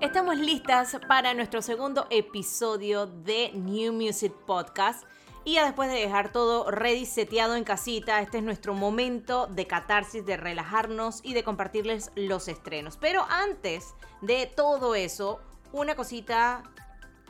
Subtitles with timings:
[0.00, 5.04] Estamos listas para nuestro segundo episodio de New Music Podcast.
[5.44, 9.66] Y ya después de dejar todo ready, seteado en casita, este es nuestro momento de
[9.66, 12.96] catarsis, de relajarnos y de compartirles los estrenos.
[12.96, 13.92] Pero antes
[14.22, 15.38] de todo eso,
[15.70, 16.62] una cosita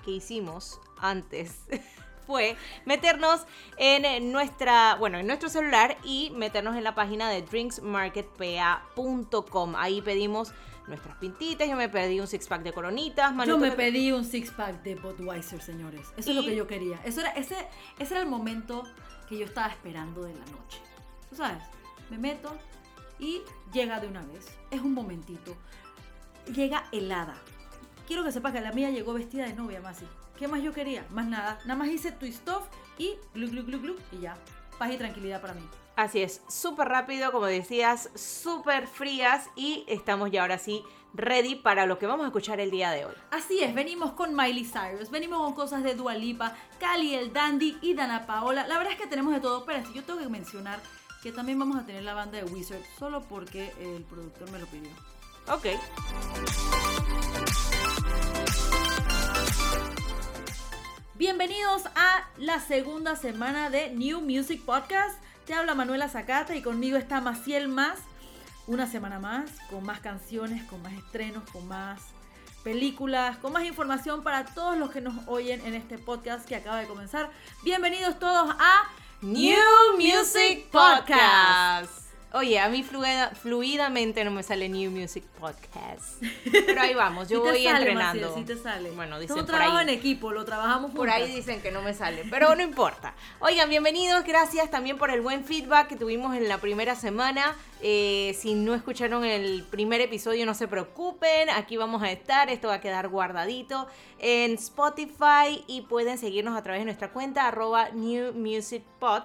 [0.05, 1.63] que hicimos antes
[2.29, 3.47] fue meternos
[3.79, 9.75] en nuestra, bueno, en nuestro celular y meternos en la página de drinksmarketpa.com.
[9.75, 10.55] Ahí pedimos
[10.91, 14.51] nuestras pintitas, yo me pedí un six pack de coronitas, Yo me pedí un six
[14.51, 16.09] pack de Budweiser, señores.
[16.17, 17.01] Eso es lo que yo quería.
[17.05, 17.57] Eso era, ese,
[17.99, 18.85] ese era el momento
[19.29, 20.81] que yo estaba esperando de la noche.
[21.31, 21.63] ¿Tú sabes?
[22.11, 22.55] Me meto
[23.19, 23.41] y
[23.73, 24.47] llega de una vez.
[24.71, 25.57] Es un momentito.
[26.55, 27.37] Llega helada.
[28.07, 30.05] Quiero que sepas que la mía llegó vestida de novia, Masi.
[30.37, 31.07] ¿Qué más yo quería?
[31.11, 31.59] Más nada.
[31.65, 32.67] Nada más hice twist off
[32.99, 34.37] y glu glu glu glu y ya.
[34.79, 35.63] Paz y tranquilidad para mí.
[35.97, 41.87] Así es, súper rápido, como decías, súper frías y estamos ya ahora sí ready para
[41.87, 43.15] lo que vamos a escuchar el día de hoy.
[43.31, 47.79] Así es, venimos con Miley Cyrus, venimos con cosas de Dua Lipa, Cali el Dandy
[47.83, 48.67] y Dana Paola.
[48.67, 50.81] La verdad es que tenemos de todo, pero yo tengo que mencionar
[51.23, 54.67] que también vamos a tener la banda de Wizard solo porque el productor me lo
[54.67, 54.91] pidió.
[55.49, 55.67] Ok.
[61.17, 65.21] Bienvenidos a la segunda semana de New Music Podcast.
[65.47, 67.99] Te habla Manuela Zacata y conmigo está Maciel Más.
[68.67, 72.01] Una semana más, con más canciones, con más estrenos, con más
[72.63, 76.79] películas, con más información para todos los que nos oyen en este podcast que acaba
[76.79, 77.31] de comenzar.
[77.65, 78.89] Bienvenidos todos a
[79.23, 82.10] New Music Podcast.
[82.33, 86.23] Oye, a mí fluidamente no me sale New Music Podcast.
[86.53, 88.33] Pero ahí vamos, yo voy entrenando.
[88.37, 88.93] sí te sale.
[88.93, 89.83] Bueno, dicen un por trabajo ahí.
[89.83, 93.15] en equipo, lo trabajamos Por ahí dicen que no me sale, pero no importa.
[93.41, 97.57] Oigan, bienvenidos, gracias también por el buen feedback que tuvimos en la primera semana.
[97.83, 102.69] Eh, si no escucharon el primer episodio, no se preocupen, aquí vamos a estar, esto
[102.69, 103.89] va a quedar guardadito
[104.21, 109.25] en Spotify y pueden seguirnos a través de nuestra cuenta arroba New Music Pod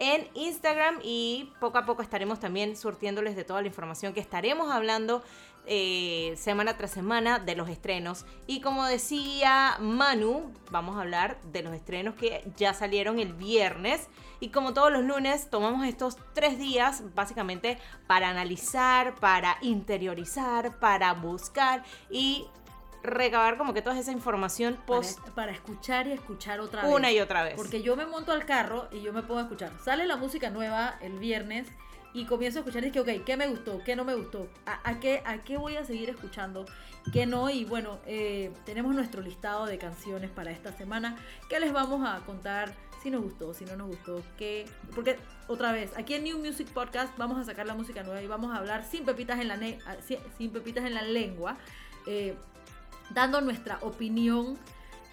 [0.00, 4.70] en Instagram y poco a poco estaremos también surtiéndoles de toda la información que estaremos
[4.72, 5.22] hablando
[5.66, 8.24] eh, semana tras semana de los estrenos.
[8.46, 14.08] Y como decía Manu, vamos a hablar de los estrenos que ya salieron el viernes.
[14.40, 21.12] Y como todos los lunes, tomamos estos tres días básicamente para analizar, para interiorizar, para
[21.12, 22.46] buscar y
[23.02, 26.92] recabar como que toda esa información post para, para, escuchar y escuchar otra vez.
[26.92, 27.54] Una y otra vez.
[27.56, 29.72] Porque yo me monto al carro y yo me puedo escuchar.
[29.82, 31.68] Sale la música nueva el viernes
[32.12, 33.82] y comienzo a escuchar y que, ok, ¿qué me gustó?
[33.84, 34.48] ¿Qué no me gustó?
[34.66, 36.66] ¿A, a qué, a qué voy a seguir escuchando?
[37.12, 37.50] ¿Qué no?
[37.50, 41.16] Y bueno, eh, tenemos nuestro listado de canciones para esta semana
[41.48, 44.66] que les vamos a contar si nos gustó, si no nos gustó, qué...
[44.94, 45.16] Porque,
[45.48, 48.52] otra vez, aquí en New Music Podcast vamos a sacar la música nueva y vamos
[48.52, 49.58] a hablar sin pepitas en la,
[50.36, 51.56] sin pepitas en la lengua.
[52.06, 52.34] Eh,
[53.10, 54.58] dando nuestra opinión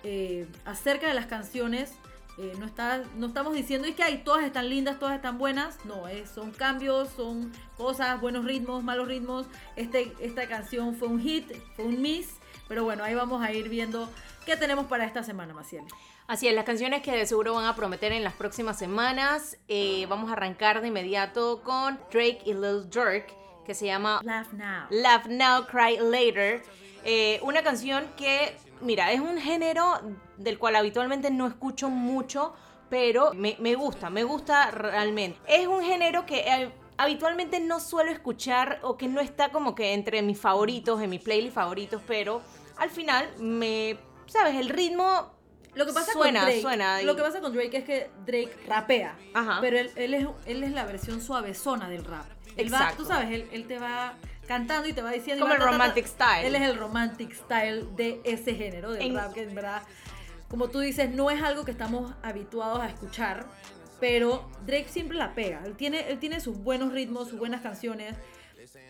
[0.03, 1.93] eh, acerca de las canciones.
[2.37, 5.83] Eh, no, está, no estamos diciendo es que hay, todas están lindas, todas están buenas.
[5.85, 9.47] No, es, son cambios, son cosas, buenos ritmos, malos ritmos.
[9.75, 12.35] Este, esta canción fue un hit, fue un miss.
[12.67, 14.09] Pero bueno, ahí vamos a ir viendo
[14.45, 15.83] qué tenemos para esta semana, Maciel.
[16.27, 19.57] Así es, las canciones que de seguro van a prometer en las próximas semanas.
[19.69, 23.31] Eh, vamos a arrancar de inmediato con Drake y Lil Durk,
[23.67, 24.87] que se llama Laugh Now.
[24.89, 26.63] Laugh Now, Cry Later.
[27.03, 29.99] Eh, una canción que, mira, es un género
[30.37, 32.53] del cual habitualmente no escucho mucho,
[32.89, 35.37] pero me, me gusta, me gusta realmente.
[35.45, 39.93] Es un género que eh, habitualmente no suelo escuchar o que no está como que
[39.93, 42.41] entre mis favoritos, en mi playlist favoritos, pero
[42.77, 43.97] al final me,
[44.27, 44.55] ¿sabes?
[44.55, 45.33] El ritmo
[45.75, 47.01] lo que pasa suena, con Drake, suena.
[47.01, 49.59] Lo que pasa con Drake es que Drake rapea, Ajá.
[49.59, 52.36] pero él, él, es, él es la versión suavezona del rap.
[52.57, 53.03] Él va, Exacto.
[53.03, 54.15] tú sabes, él, él te va
[54.47, 55.45] cantando y te va diciendo.
[55.45, 55.77] Como va el ta, ta, ta.
[55.77, 56.45] romantic style.
[56.47, 59.81] Él es el romantic style de ese género, del En- rap, que en verdad,
[60.47, 63.45] como tú dices, no es algo que estamos habituados a escuchar,
[63.99, 65.61] pero Drake siempre la pega.
[65.65, 68.15] Él tiene, él tiene sus buenos ritmos, sus buenas canciones,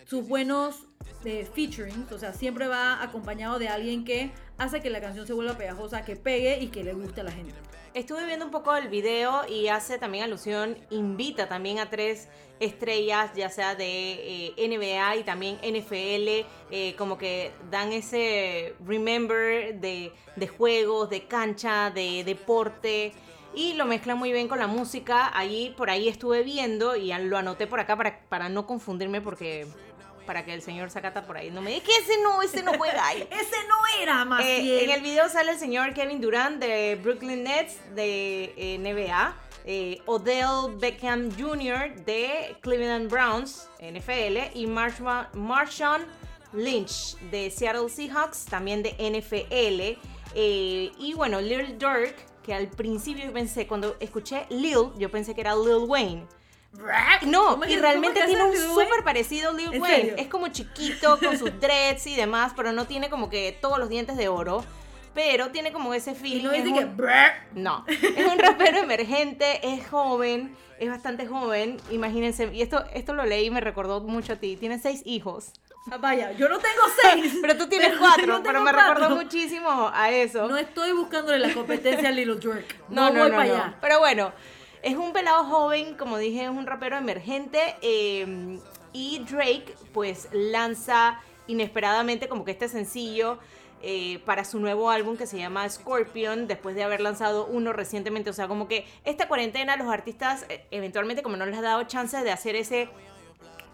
[0.06, 0.86] sus buenos
[1.26, 5.34] eh, featurings, o sea, siempre va acompañado de alguien que hace que la canción se
[5.34, 7.54] vuelva pegajosa, que pegue y que le guste a la gente.
[7.98, 12.30] Estuve viendo un poco el video y hace también alusión, invita también a tres
[12.60, 19.80] estrellas, ya sea de eh, NBA y también NFL, eh, como que dan ese remember
[19.80, 23.14] de, de juegos, de cancha, de deporte.
[23.56, 25.36] Y lo mezclan muy bien con la música.
[25.36, 29.66] Ahí, por ahí estuve viendo y lo anoté por acá para, para no confundirme porque
[30.28, 32.74] para que el señor Zacata por ahí no me diga que ese no, ese no
[32.78, 33.22] juega ahí.
[33.32, 34.84] Ese no era más Eh, bien.
[34.84, 39.36] en el video sale el señor Kevin Durant de Brooklyn Nets de eh, NBA,
[39.66, 41.96] eh, Odell Beckham Jr.
[42.06, 46.06] de Cleveland Browns NFL y Marshawn, Marshawn
[46.54, 49.98] Lynch de Seattle Seahawks, también de NFL.
[50.36, 55.34] eh, y bueno, Lil Durk, que al principio yo pensé, cuando escuché Lil, yo pensé
[55.36, 56.26] que era Lil Wayne.
[57.26, 59.96] No, ¿Cómo es y realmente tiene un súper parecido Lil ¿En Wayne.
[59.98, 60.14] serio?
[60.18, 63.90] Es como chiquito, con sus dreads y demás, pero no tiene como que todos los
[63.90, 64.64] dientes de oro.
[65.16, 66.42] Pero tiene como ese feeling.
[66.42, 66.86] Y no es dice que.
[66.86, 73.14] un- no, es un rapero emergente, es joven, es bastante joven, imagínense, y esto, esto
[73.14, 75.54] lo leí y me recordó mucho a ti, tiene seis hijos,
[75.90, 77.38] Ah, Vaya, yo no tengo seis.
[77.42, 80.48] pero tú tienes Pero cuatro, pero me recordó muchísimo a eso.
[80.48, 82.76] No estoy buscándole la competencia a Little Drake.
[82.90, 83.54] No, No, no, voy no, para no.
[83.56, 83.76] allá.
[83.82, 84.34] Pero bueno,
[84.82, 87.76] es un pelado joven, como dije, es un rapero emergente.
[87.82, 88.60] eh,
[88.94, 93.38] y Drake, pues, lanza inesperadamente como que este sencillo
[93.84, 98.32] eh, para su nuevo álbum que se llama Scorpion, después de haber lanzado uno recientemente.
[98.32, 101.84] O sea, como que esta cuarentena, los artistas, eh, eventualmente, como no les ha dado
[101.84, 102.90] chance de hacer ese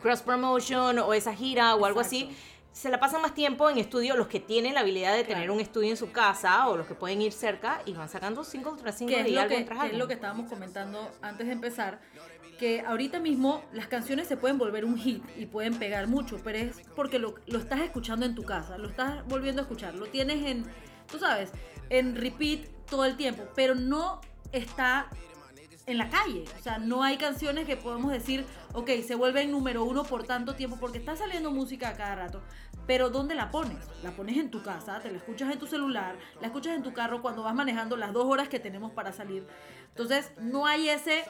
[0.01, 2.35] cross promotion o esa gira o algo así.
[2.73, 5.59] Se la pasan más tiempo en estudio los que tienen la habilidad de tener un
[5.59, 8.97] estudio en su casa o los que pueden ir cerca y van sacando single tras
[8.97, 12.01] single y que, tras que es lo que estábamos comentando antes de empezar,
[12.57, 16.57] que ahorita mismo las canciones se pueden volver un hit y pueden pegar mucho, pero
[16.57, 20.07] es porque lo, lo estás escuchando en tu casa, lo estás volviendo a escuchar, lo
[20.07, 20.65] tienes en,
[21.11, 21.51] tú sabes,
[21.89, 24.19] en repeat todo el tiempo, pero no
[24.51, 25.09] está
[25.85, 26.45] en la calle.
[26.59, 30.55] O sea, no hay canciones que podemos decir, ok, se vuelven número uno por tanto
[30.55, 32.41] tiempo, porque está saliendo música a cada rato.
[32.87, 33.77] Pero ¿dónde la pones?
[34.03, 36.93] La pones en tu casa, te la escuchas en tu celular, la escuchas en tu
[36.93, 39.45] carro cuando vas manejando las dos horas que tenemos para salir.
[39.89, 41.23] Entonces, no hay ese,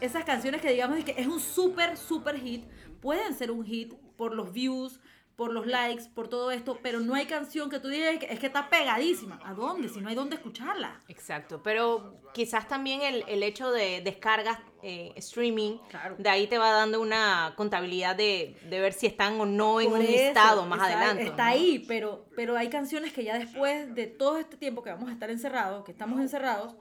[0.00, 2.64] esas canciones que digamos que es un súper, súper hit.
[3.00, 5.00] Pueden ser un hit por los views,
[5.36, 8.38] por los likes, por todo esto, pero no hay canción que tú digas que es
[8.38, 9.40] que está pegadísima.
[9.44, 9.88] ¿A dónde?
[9.88, 11.00] Si no hay dónde escucharla.
[11.08, 16.16] Exacto, pero quizás también el, el hecho de descargas, eh, streaming, Claro.
[16.18, 19.88] de ahí te va dando una contabilidad de, de ver si están o no en
[19.90, 21.22] Por un eso, listado más está- adelante.
[21.24, 25.08] Está ahí, pero, pero hay canciones que ya después de todo este tiempo que vamos
[25.08, 26.74] a estar encerrados, que estamos encerrados,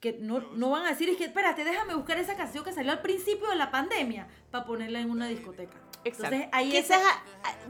[0.00, 2.92] que no, no van a decir, es que espérate, déjame buscar esa canción que salió
[2.92, 5.76] al principio de la pandemia para ponerla en una discoteca.
[6.04, 6.34] Exacto.
[6.36, 7.00] Entonces ahí Quizás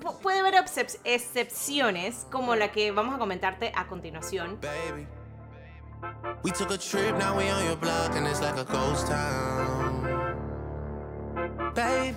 [0.01, 4.59] pu- puede haber excep- excepciones como la que vamos a comentarte a continuación.
[4.61, 5.07] baby.
[6.45, 10.05] We took a trip, now we on your block, and it's like a ghost town.
[11.75, 12.17] Baby,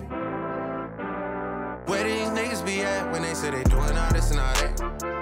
[1.86, 5.21] where these niggas be at when they say they doing all this and all that?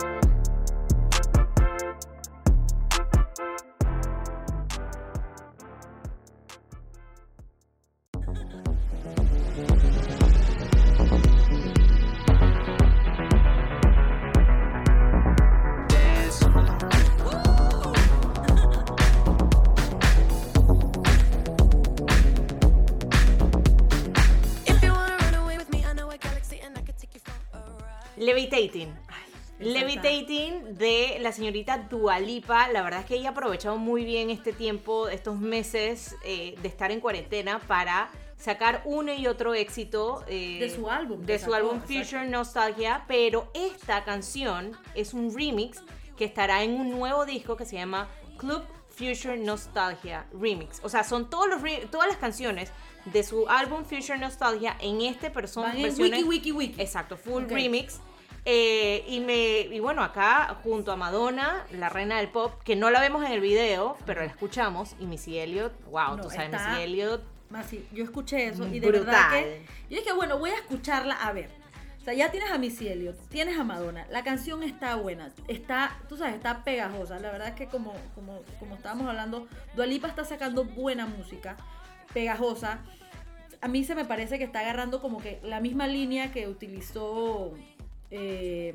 [29.59, 30.77] Levitating.
[30.79, 32.69] de la señorita Dualipa.
[32.69, 36.69] La verdad es que ella ha aprovechado muy bien este tiempo, estos meses eh, de
[36.69, 41.53] estar en cuarentena para sacar uno y otro éxito eh, De su álbum de su
[41.53, 41.81] álbum.
[41.83, 43.05] Future Nostalgia.
[43.07, 45.83] Pero esta canción es un remix
[46.17, 48.09] que estará en un nuevo disco que se llama
[48.39, 50.81] Club Future Nostalgia Remix.
[50.83, 52.73] O sea, son todos los todas las canciones
[53.05, 56.81] de su álbum Future Nostalgia en este, versiones- wiki, wiki, wiki.
[56.81, 58.01] Exacto, full remix.
[58.53, 62.91] Eh, y me y bueno, acá junto a Madonna, la reina del pop, que no
[62.91, 66.47] la vemos en el video, pero la escuchamos, y Missy Elliott, wow, No, tú sabes,
[66.47, 67.23] está- Missy Elliott,
[67.69, 69.07] sí, yo escuché eso y de Brutal.
[69.07, 71.49] verdad que yo dije, bueno, voy a escucharla a ver.
[72.01, 75.97] O sea, ya tienes a Missy Elliott, tienes a Madonna, la canción está buena, está,
[76.09, 77.21] tú sabes, está pegajosa.
[77.21, 81.57] La verdad es que como, como, como estábamos hablando, Dualipa está sacando buena música,
[82.13, 82.81] pegajosa.
[83.61, 87.53] A mí se me parece que está agarrando como que la misma línea que utilizó
[88.11, 88.75] eh,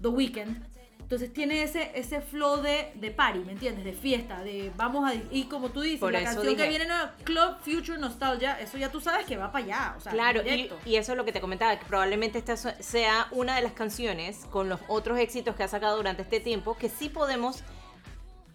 [0.00, 0.70] The Weeknd.
[1.10, 3.84] Entonces tiene ese, ese flow de, de party, ¿me entiendes?
[3.84, 5.14] De fiesta, de vamos a...
[5.32, 8.92] Y como tú dices, Por la canción que viene en Club Future Nostalgia, eso ya
[8.92, 9.94] tú sabes que va para allá.
[9.96, 13.26] O sea, claro, y, y eso es lo que te comentaba, que probablemente esta sea
[13.32, 16.88] una de las canciones con los otros éxitos que ha sacado durante este tiempo, que
[16.88, 17.64] sí podemos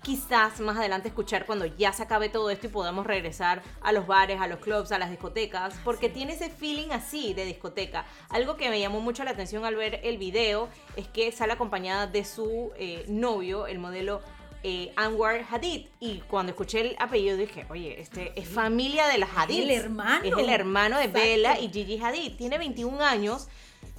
[0.05, 4.05] quizás más adelante escuchar cuando ya se acabe todo esto y podamos regresar a los
[4.05, 8.05] bares, a los clubs, a las discotecas, porque tiene ese feeling así de discoteca.
[8.29, 12.05] Algo que me llamó mucho la atención al ver el video es que sale acompañada
[12.05, 14.21] de su eh, novio, el modelo
[14.62, 15.88] eh, Anwar Hadid.
[16.00, 19.63] Y cuando escuché el apellido dije, oye, este es familia de las Hadid.
[19.63, 20.24] el hermano.
[20.24, 21.27] Es el hermano de Exacto.
[21.27, 22.38] Bella y Gigi Hadid.
[22.38, 23.47] Tiene 21 años.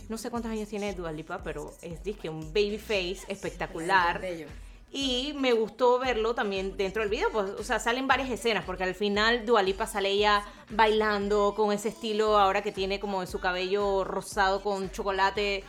[0.08, 4.20] No sé cuántos años tiene Dua Lipa, pero es disque un baby face espectacular.
[4.20, 4.46] Bello.
[4.96, 8.82] Y me gustó verlo también dentro del video, pues, o sea, salen varias escenas, porque
[8.84, 14.04] al final Dualipa sale ella bailando con ese estilo ahora que tiene como su cabello
[14.04, 15.64] rosado con chocolate.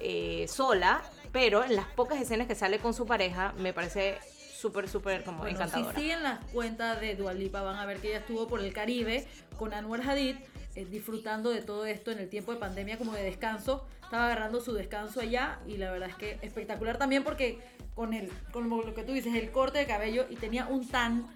[0.00, 4.16] eh, sola, pero en las pocas escenas que sale con su pareja me parece
[4.54, 5.92] súper, súper como Bueno, encantadora.
[5.92, 9.26] si siguen las cuentas de Dualipa van a ver que ella estuvo por el Caribe
[9.58, 10.36] con Anwar Hadid
[10.76, 13.84] eh, disfrutando de todo esto en el tiempo de pandemia como de descanso.
[14.04, 17.58] Estaba agarrando su descanso allá y la verdad es que espectacular también porque
[17.98, 21.26] con el con lo que tú dices, el corte de cabello y tenía un tan,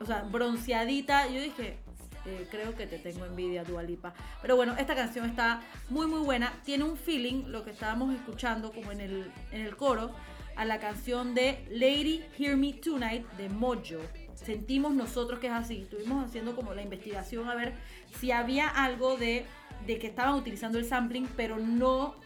[0.00, 1.28] o sea, bronceadita.
[1.28, 1.78] Yo dije,
[2.26, 4.12] eh, creo que te tengo envidia, Dualipa.
[4.42, 6.52] Pero bueno, esta canción está muy muy buena.
[6.64, 10.10] Tiene un feeling, lo que estábamos escuchando como en el, en el coro,
[10.56, 14.02] a la canción de Lady Hear Me Tonight de Mojo.
[14.34, 15.82] Sentimos nosotros que es así.
[15.82, 17.74] Estuvimos haciendo como la investigación a ver
[18.18, 19.46] si había algo de,
[19.86, 22.16] de que estaban utilizando el sampling, pero no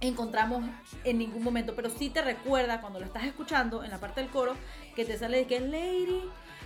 [0.00, 0.64] encontramos
[1.04, 1.74] en ningún momento.
[1.74, 4.54] Pero sí te recuerda cuando lo estás escuchando en la parte del coro
[4.94, 6.22] que te sale de que Lady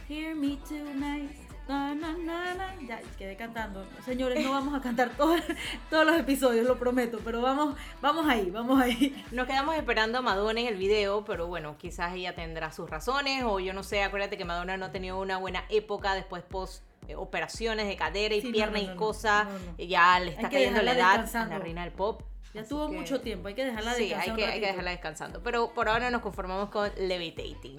[0.09, 1.31] Hear Me Tonight.
[1.69, 2.75] Na, na, na, na.
[2.87, 3.87] Ya quedé cantando.
[4.05, 5.41] Señores, no vamos a cantar todos,
[5.89, 9.25] todos los episodios, lo prometo, pero vamos, vamos ahí, vamos ahí.
[9.31, 13.45] Nos quedamos esperando a Madonna en el video, pero bueno, quizás ella tendrá sus razones
[13.45, 16.83] o yo no sé, acuérdate que Madonna no ha tenido una buena época después post
[17.07, 18.99] eh, operaciones de cadera y Sí, pierna no, y no, no.
[18.99, 19.59] cosa, No, no.
[19.79, 22.23] y ya le está cayendo la edad a la reina del pop.
[22.55, 24.67] Ya así tuvo que- mucho tiempo, hay que dejarla Sí, hay un que, hay que
[24.67, 27.79] dejarla descansando, pero por ahora nos conformamos con Levitating.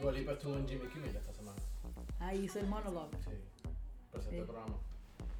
[0.00, 1.58] Dua Lipa estuvo en Jimmy Kimmel esta semana.
[2.20, 3.10] Ahí hizo el monólogo.
[3.24, 3.30] Sí.
[4.12, 4.36] Presentó Sí.
[4.38, 4.74] el programa.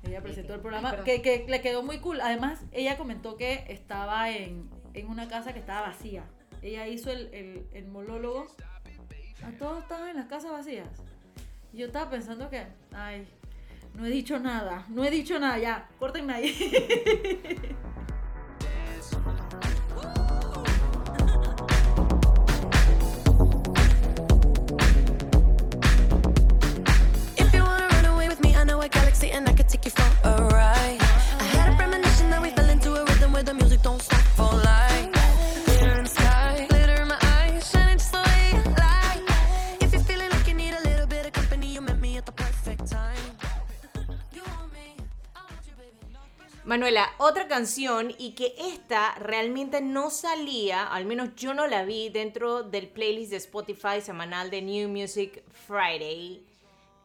[0.06, 2.20] Ella presentó el programa que, que le quedó muy cool.
[2.20, 6.24] Además, ella comentó que estaba en, en una casa que estaba vacía.
[6.62, 8.46] Ella hizo el, el, el monólogo.
[9.42, 10.88] A todos estaban en las casas vacías.
[11.72, 13.26] Y yo estaba pensando que, ay,
[13.94, 16.54] no he dicho nada, no he dicho nada, ya, córtenme ahí.
[19.24, 19.73] Thank you.
[47.24, 52.62] Otra canción y que esta realmente no salía, al menos yo no la vi dentro
[52.62, 56.44] del playlist de Spotify semanal de New Music Friday,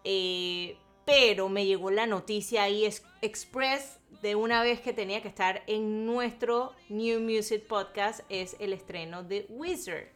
[0.03, 5.27] eh, pero me llegó la noticia ahí es- express de una vez que tenía que
[5.29, 10.07] estar en nuestro New Music Podcast, es el estreno de Wizard.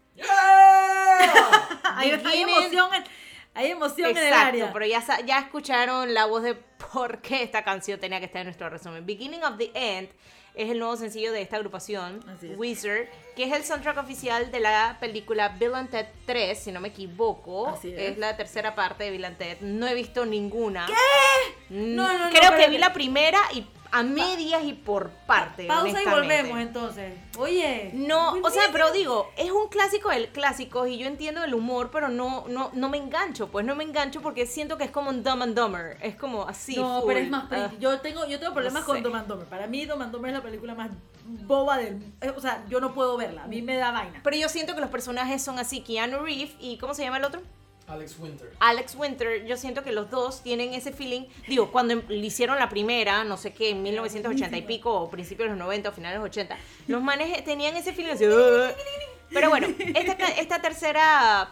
[1.95, 3.03] hay, hay Beginning- emoción, en,
[3.53, 4.73] hay emoción en el Exacto, área.
[4.73, 8.47] pero ya, ya escucharon la voz de por qué esta canción tenía que estar en
[8.47, 9.05] nuestro resumen.
[9.05, 10.09] Beginning of the End
[10.55, 12.23] es el nuevo sencillo de esta agrupación.
[12.57, 16.79] Wizard, que es el soundtrack oficial de la película Bill and Ted 3, si no
[16.79, 17.67] me equivoco.
[17.67, 18.17] Así es.
[18.17, 19.57] la tercera parte de Bill and Ted.
[19.61, 20.85] No he visto ninguna.
[20.85, 20.93] ¿Qué?
[21.69, 25.67] No, no, no, Creo que vi la primera y a medias y por parte.
[25.67, 27.13] Pausa y volvemos entonces.
[27.37, 27.91] Oye.
[27.93, 31.91] No, o sea, pero digo, es un clásico del clásico y yo entiendo el humor,
[31.91, 35.11] pero no, no, no me engancho, pues no me engancho porque siento que es como
[35.11, 36.75] un Dumb and Dumber, es como así.
[36.75, 37.07] No, full.
[37.07, 37.69] pero es más Ah.
[37.79, 39.03] Yo tengo, yo tengo problemas no con.
[39.03, 39.47] Dom and Dumber.
[39.47, 40.89] Para mí, Dom and Dumber es la película más
[41.25, 42.01] boba del.
[42.21, 43.43] eh, O sea, yo no puedo verla.
[43.43, 44.21] A mí me da vaina.
[44.23, 47.25] Pero yo siento que los personajes son así, Keanu Reeves y ¿cómo se llama el
[47.25, 47.41] otro?
[47.85, 48.53] Alex Winter.
[48.61, 52.69] Alex Winter, yo siento que los dos tienen ese feeling, digo, cuando le hicieron la
[52.69, 56.15] primera, no sé qué, en 1980 y pico, o principios de los 90 o finales
[56.15, 58.23] de los 80, los manes tenían ese feeling así,
[59.33, 61.49] pero bueno, esta, esta tercera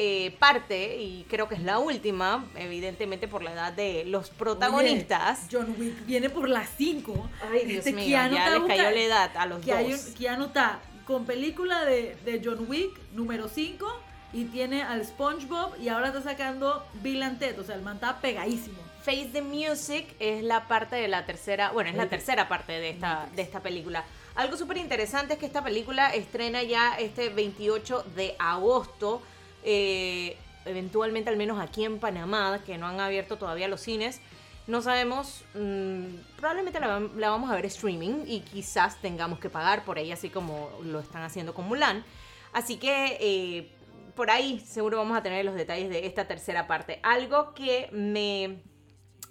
[0.00, 5.40] eh, parte, y creo que es la última, evidentemente por la edad de los protagonistas,
[5.48, 7.28] Oye, John Wick viene por las 5.
[7.52, 10.00] Ay, Dios mío, ya les cayó la edad a los dos.
[10.16, 13.86] Keanu está con película de, de John Wick número 5
[14.32, 17.58] y tiene al SpongeBob y ahora está sacando Bill and Ted.
[17.58, 18.78] O sea, el man está pegadísimo.
[19.02, 22.90] Face the Music es la parte de la tercera, bueno, es la tercera parte de
[22.90, 24.04] esta, de esta película.
[24.34, 29.22] Algo súper interesante es que esta película estrena ya este 28 de agosto,
[29.70, 34.20] eh, eventualmente al menos aquí en Panamá, que no han abierto todavía los cines.
[34.66, 36.04] No sabemos, mm,
[36.36, 40.14] probablemente la, vam- la vamos a ver streaming y quizás tengamos que pagar por ella,
[40.14, 42.04] así como lo están haciendo con Mulan.
[42.52, 43.70] Así que eh,
[44.14, 46.98] por ahí seguro vamos a tener los detalles de esta tercera parte.
[47.02, 48.62] Algo que me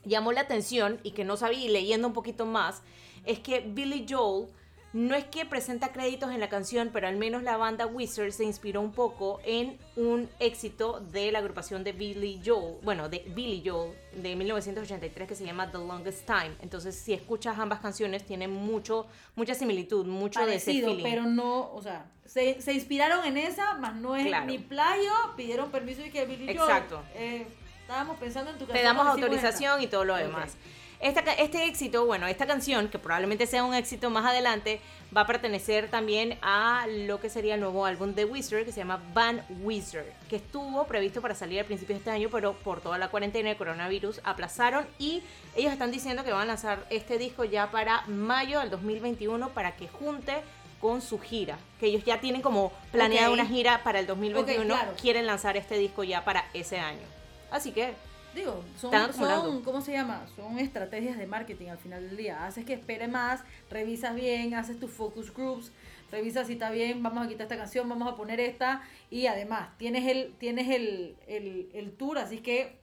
[0.06, 2.82] llamó la atención y que no sabía leyendo un poquito más
[3.26, 4.48] es que Billy Joel
[4.98, 8.44] no es que presenta créditos en la canción, pero al menos la banda Wizard se
[8.44, 13.62] inspiró un poco en un éxito de la agrupación de Billy Joel, bueno, de Billy
[13.64, 16.52] Joel de 1983 que se llama The Longest Time.
[16.62, 21.04] Entonces, si escuchas ambas canciones, tienen mucho, mucha similitud, mucho de ese Parecido, feeling.
[21.04, 24.48] pero no, o sea, se, se inspiraron en esa, más no es Claro.
[24.48, 27.04] ni plagio, pidieron permiso y que Billy Joel, Exacto.
[27.14, 27.46] eh,
[27.82, 29.48] estábamos pensando en tu Te canción, damos hicimos esta.
[29.48, 30.20] autorización y todo lo Ok.
[30.22, 30.58] demás.
[31.00, 34.82] Esta este éxito, bueno, esta canción, que probablemente sea un éxito más adelante,
[35.16, 38.80] va a pertenecer también a lo que sería el nuevo álbum de Wizard, que se
[38.80, 42.82] llama Van Wizard, que estuvo previsto para salir al principio de este año, pero por
[42.82, 45.22] toda la cuarentena el coronavirus aplazaron y
[45.56, 49.76] ellos están diciendo que van a lanzar este disco ya para mayo del 2021 para
[49.76, 50.42] que junte
[50.82, 54.94] con su gira, que ellos ya tienen como planeada una gira para el 2021, claro.
[55.00, 57.02] quieren lanzar este disco ya para ese año.
[57.50, 57.94] Así que
[58.38, 60.26] Digo, son, ¿cómo se llama?
[60.36, 62.46] Son estrategias de marketing al final del día.
[62.46, 65.72] Haces que espere más, revisas bien, haces tus focus groups,
[66.12, 68.84] revisas si está bien, vamos a quitar esta canción, vamos a poner esta.
[69.10, 72.78] Y además, tienes el, tienes el, el, el tour, así que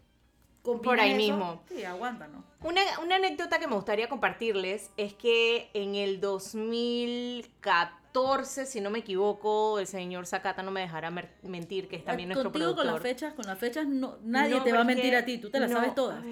[0.65, 1.17] Por ahí eso.
[1.19, 1.63] mismo.
[1.69, 2.43] Sí, aguanta, ¿no?
[2.61, 7.95] Una, una anécdota que me gustaría compartirles es que en el 2014,
[8.66, 11.11] si no me equivoco, el señor Sakata no me dejará
[11.42, 12.85] mentir, que es también nuestro productor.
[12.85, 15.38] con las fechas, con las fechas no, nadie No, te va a mentir a ti,
[15.38, 16.23] tú te las no, sabes todas.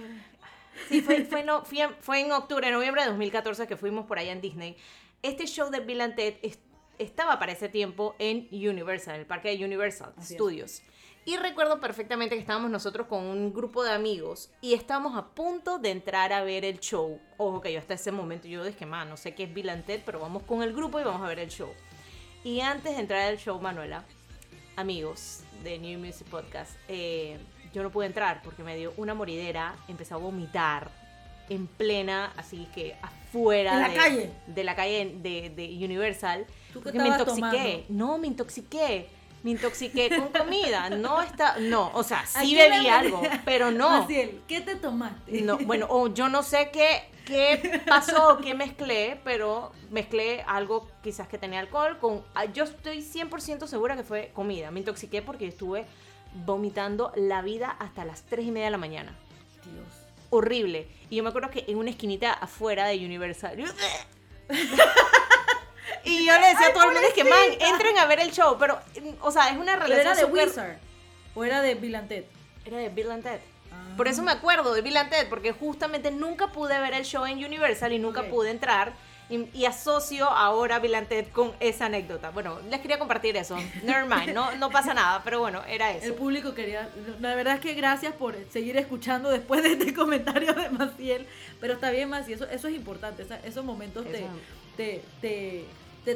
[0.88, 4.18] Sí, fue, fue, no, fui en- fue en octubre, noviembre de 2014 que fuimos por
[4.18, 4.76] allá en Disney.
[5.22, 6.58] Este show de Bill and Ted es-
[6.98, 10.82] estaba para ese tiempo en Universal, en el parque de Universal Así es.
[11.25, 15.79] Y recuerdo perfectamente que estábamos nosotros con un grupo de amigos y estábamos a punto
[15.79, 17.21] de entrar a ver el show.
[17.37, 20.19] Ojo que yo hasta ese momento yo dije, man, no sé qué es Ted, pero
[20.19, 21.71] vamos con el grupo y vamos a ver el show.
[22.43, 24.05] Y antes de entrar al show, Manuela,
[24.75, 27.38] amigos de New Music Podcast, eh,
[27.73, 30.91] yo no pude entrar porque me dio una moridera, empecé a vomitar
[31.49, 34.31] en plena, así que afuera ¿En la de, calle?
[34.49, 36.47] de la calle de, de Universal.
[36.73, 37.26] ¿Tú qué me intoxiqué.
[37.26, 37.85] tomando?
[37.91, 39.09] No, me intoxiqué.
[39.42, 40.88] Me intoxiqué con comida.
[40.90, 43.90] No está, no, o sea, ¿A sí bebí algo, pero no.
[44.00, 45.42] Maciel, ¿qué te tomaste?
[45.42, 51.26] No, bueno, o yo no sé qué, qué pasó, qué mezclé, pero mezclé algo quizás
[51.26, 52.22] que tenía alcohol con...
[52.34, 54.70] ah, Yo estoy 100% segura que fue comida.
[54.70, 55.87] Me intoxiqué porque estuve
[56.46, 59.12] vomitando la vida hasta las 3 y media de la mañana.
[59.64, 59.87] Dios.
[60.30, 60.87] Horrible.
[61.11, 63.56] Y yo me acuerdo que en una esquinita afuera de Universal...
[66.04, 68.30] Y yo le decía a todo el mundo, es que, man, entren a ver el
[68.32, 68.78] show, pero,
[69.21, 70.76] o sea, es una ¿Pero relación era de súper- Wizard?
[71.34, 72.25] ¿O era de Bill and Ted?
[72.65, 73.41] Era de Bill and Ted.
[73.73, 73.95] Ah.
[73.97, 77.25] Por eso me acuerdo de Bill and Ted, porque justamente nunca pude ver el show
[77.25, 78.93] en Universal y nunca pude entrar.
[79.30, 82.28] Y, y asocio ahora Bill and Ted con esa anécdota.
[82.30, 83.56] Bueno, les quería compartir eso.
[83.82, 86.17] Never mind, no, no pasa nada, pero bueno, era El eso.
[86.17, 86.91] público quería.
[87.21, 91.26] La verdad es que gracias por seguir escuchando después de este comentario de Maciel.
[91.60, 93.23] Pero está bien, Maciel, eso, eso es importante.
[93.23, 94.26] esa- esos momentos Eso-
[94.76, 95.65] te, te, te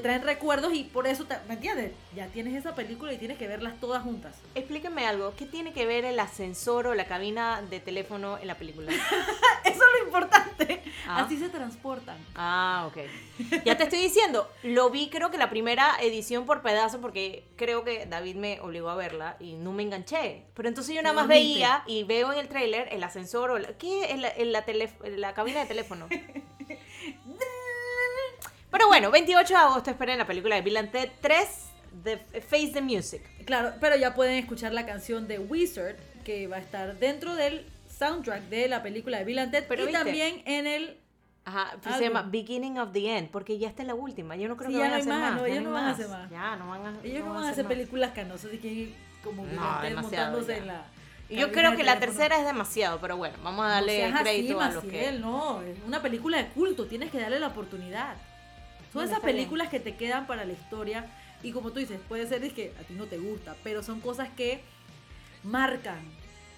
[0.01, 1.93] traen recuerdos y por eso, te- ¿me entiendes?
[2.15, 4.35] Ya tienes esa película y tienes que verlas todas juntas.
[4.55, 8.57] Explíquenme algo, ¿qué tiene que ver el ascensor o la cabina de teléfono en la
[8.57, 8.91] película?
[9.65, 10.83] Eso es lo importante.
[11.07, 11.23] Ah.
[11.25, 12.17] Así se transportan.
[12.35, 12.99] Ah, ok.
[13.65, 17.85] Ya te estoy diciendo, lo vi creo que la primera edición por pedazo porque creo
[17.85, 20.43] que David me obligó a verla y no me enganché.
[20.55, 23.69] Pero entonces yo nada más veía y veo en el tráiler el ascensor o la,
[23.79, 24.11] ¿qué?
[24.11, 24.65] En la, la,
[25.17, 26.09] la cabina de teléfono.
[28.71, 31.39] Pero bueno, 28 de agosto esperen la película de Bill and Ted 3,
[32.05, 33.23] The Face the Music.
[33.45, 37.65] Claro, pero ya pueden escuchar la canción de Wizard que va a estar dentro del
[37.99, 39.99] soundtrack de la película de Bill and Ted Pero y ¿viste?
[40.03, 40.99] también en el
[41.45, 44.35] Ajá, pues se llama Beginning of the End, porque ya está en la última.
[44.35, 45.41] Yo no creo Sí, que ya vayan a no hacer hay más, más.
[45.41, 46.31] no, ya ellos no van a hacer más.
[46.31, 47.73] Ya, no van a ellos no van a hacer más.
[47.73, 50.59] películas canosas y que como Bill No, and Ted demasiado montándose ya.
[50.63, 50.85] en la
[51.29, 54.61] yo creo de que la tercera es demasiado, pero bueno, vamos a darle no crédito
[54.61, 55.13] así, a los que.
[55.13, 58.17] No, es una película de culto, tienes que darle la oportunidad.
[58.97, 61.07] Son esas películas que te quedan para la historia
[61.43, 64.01] y como tú dices, puede ser es que a ti no te gusta, pero son
[64.01, 64.61] cosas que
[65.43, 66.01] marcan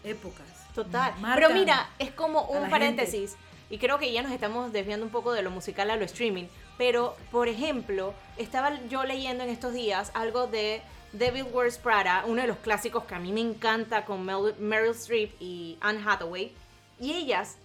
[0.05, 0.47] épocas.
[0.75, 1.13] Total.
[1.19, 3.37] marcan Pero mira, es como un paréntesis.
[3.71, 6.45] Y creo que ya nos estamos desviando un poco de lo musical a lo streaming.
[6.79, 10.81] Pero, por ejemplo, estaba yo leyendo en estos días algo de
[11.13, 15.33] Devil Wears Prada, uno de los clásicos que a mí me encanta con Meryl Streep
[15.41, 16.53] y Anne Hathaway.
[17.01, 17.59] Y ellas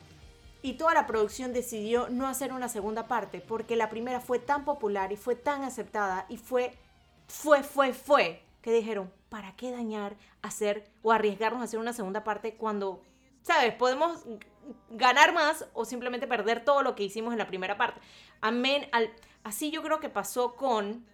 [0.63, 4.63] y toda la producción decidió no hacer una segunda parte porque la primera fue tan
[4.63, 6.73] popular y fue tan aceptada y fue,
[7.27, 12.23] fue, fue, fue, que dijeron, ¿para qué dañar, hacer o arriesgarnos a hacer una segunda
[12.23, 13.03] parte cuando,
[13.41, 14.23] sabes, podemos
[14.89, 17.99] ganar más o simplemente perder todo lo que hicimos en la primera parte?
[18.39, 18.87] Amén.
[18.93, 19.11] Al,
[19.43, 21.05] así yo creo que pasó con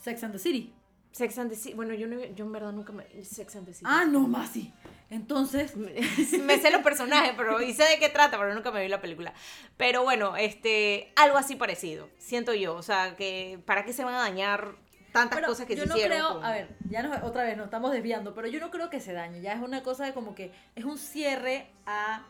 [0.00, 0.74] Sex and the City.
[1.12, 1.74] Sex and the City.
[1.74, 3.04] Bueno, yo, no, yo en verdad nunca me...
[3.22, 3.86] Sex and the City.
[3.88, 4.74] Ah, no, Masi.
[5.12, 8.88] Entonces, me sé los personajes, pero y sé de qué trata, pero nunca me vi
[8.88, 9.34] la película.
[9.76, 12.74] Pero bueno, este, algo así parecido, siento yo.
[12.74, 14.74] O sea, que ¿para qué se van a dañar
[15.12, 16.16] tantas Pero cosas que yo se no hicieron?
[16.18, 18.88] creo, con- a ver, ya nos, otra vez nos estamos desviando, pero yo no creo
[18.88, 22.22] que se dañe, ya es una cosa de como que es un cierre a,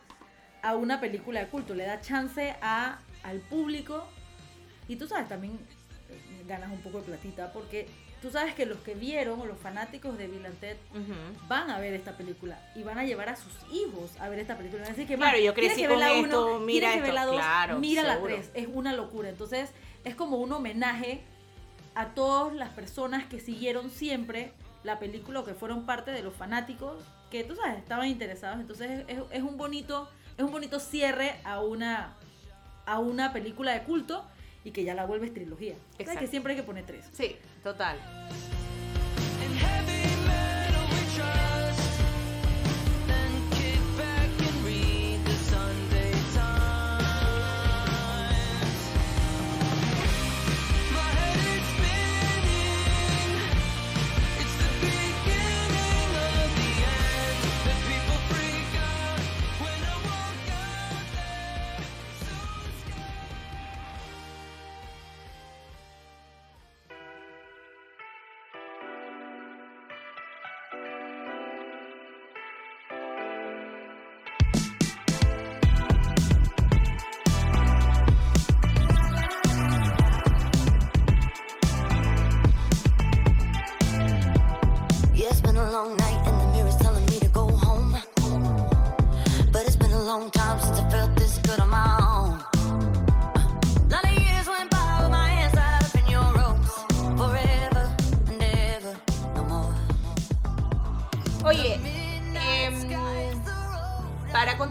[0.61, 4.05] a una película de culto, le da chance a, al público
[4.89, 5.53] y tú sabes, también
[6.09, 7.87] eh, ganas un poco de platita porque
[8.23, 10.77] tú sabes que los que vieron o los fanáticos de Bill and Ted
[11.47, 14.57] van a ver esta película y van a llevar a sus hijos a ver esta
[14.57, 14.83] película.
[14.89, 17.11] Así que, Claro, "Ma, yo crecí que con la esto, uno, mira que esto".
[17.13, 18.33] la dos, Claro, mira la seguro.
[18.35, 18.49] tres.
[18.55, 19.29] Es una locura.
[19.29, 19.69] Entonces,
[20.05, 21.21] es como un homenaje
[21.95, 24.51] a todas las personas que siguieron siempre
[24.83, 28.59] la película o que fueron parte de los fanáticos que, tú sabes, estaban interesados.
[28.59, 32.13] Entonces, es, es un bonito es un bonito cierre a una
[32.87, 34.25] a una película de culto
[34.63, 35.75] y que ya la vuelves trilogía.
[35.99, 37.05] O sea, que siempre hay que poner tres.
[37.13, 37.97] Sí, total.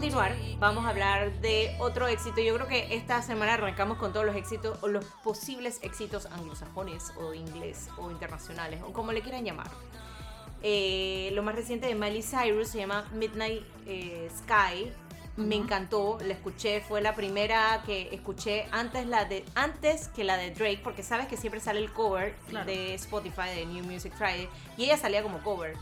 [0.03, 2.41] Continuar, vamos a hablar de otro éxito.
[2.41, 7.13] Yo creo que esta semana arrancamos con todos los éxitos o los posibles éxitos anglosajones
[7.15, 9.71] o inglés o internacionales o como le quieran llamar.
[10.61, 14.91] Eh, lo más reciente de Miley Cyrus se llama Midnight eh, Sky.
[15.37, 20.35] Me encantó, la escuché, fue la primera que escuché antes, la de, antes que la
[20.35, 22.65] de Drake, porque sabes que siempre sale el cover Claro.
[22.65, 25.77] de Spotify, de New Music Friday, y ella salía como cover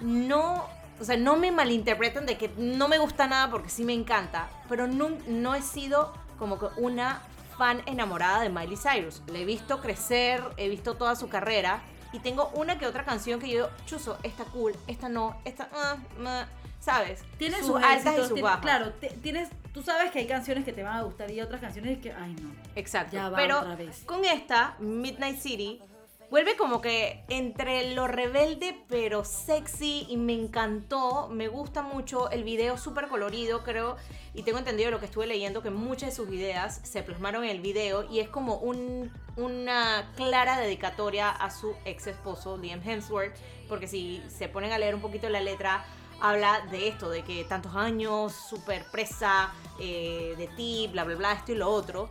[0.00, 0.68] no,
[1.00, 4.48] o sea, no me malinterpreten de que no me gusta nada porque sí me encanta,
[4.68, 7.20] pero no, no he sido como que una
[7.56, 9.22] fan enamorada de Miley Cyrus.
[9.32, 11.80] Le he visto crecer, he visto toda su carrera
[12.12, 16.46] y tengo una que otra canción que yo, chuzo, esta cool, esta no, esta, ah",
[16.80, 17.22] ¿sabes?
[17.38, 18.60] Tiene sus sus, altas éxitos, y sus bajas.
[18.62, 21.60] Claro, te- tienes, tú sabes que hay canciones que te van a gustar y otras
[21.60, 22.50] canciones que, ay no.
[22.76, 23.14] Exacto.
[23.16, 24.02] Ya va Pero otra vez.
[24.04, 25.82] con esta, Midnight City,
[26.30, 31.28] vuelve como que entre lo rebelde pero sexy y me encantó.
[31.28, 33.96] Me gusta mucho el video súper colorido, creo.
[34.34, 37.50] Y tengo entendido lo que estuve leyendo que muchas de sus ideas se plasmaron en
[37.50, 43.34] el video y es como un- una clara dedicatoria a su ex esposo, Liam Hemsworth.
[43.68, 45.84] Porque si se ponen a leer un poquito la letra,
[46.20, 51.32] habla de esto, de que tantos años, súper presa eh, de ti, bla, bla, bla,
[51.32, 52.08] esto y lo otro.